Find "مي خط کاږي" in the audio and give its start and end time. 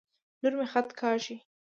0.59-1.35